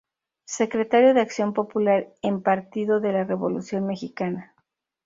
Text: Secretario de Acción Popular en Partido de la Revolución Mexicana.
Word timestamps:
Secretario 0.49 1.13
de 1.13 1.21
Acción 1.21 1.53
Popular 1.53 2.09
en 2.23 2.41
Partido 2.41 3.01
de 3.01 3.13
la 3.13 3.23
Revolución 3.23 3.85
Mexicana. 3.85 4.55